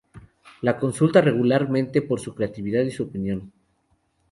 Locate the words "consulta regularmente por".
0.79-2.19